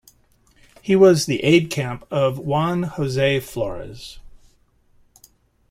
[0.81, 4.17] He was the aide-camp of Juan Jose Flores.